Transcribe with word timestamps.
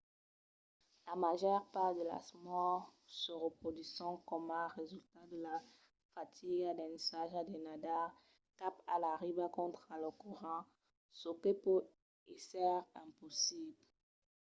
la 1.05 1.13
màger 1.23 1.59
part 1.73 1.91
de 1.99 2.03
las 2.13 2.27
mòrts 2.45 2.87
se 3.23 3.35
produsisson 3.59 4.13
coma 4.29 4.61
resultat 4.79 5.25
de 5.33 5.39
la 5.47 5.57
fatiga 6.13 6.69
d'ensajar 6.77 7.43
de 7.49 7.57
nadar 7.67 8.05
cap 8.59 8.75
a 8.93 8.95
la 9.03 9.13
riba 9.23 9.45
contra 9.57 9.93
lo 10.03 10.11
corrent 10.21 10.67
çò 11.19 11.31
que 11.41 11.51
pòt 11.63 11.83
èsser 12.35 12.75
impossible 13.05 13.85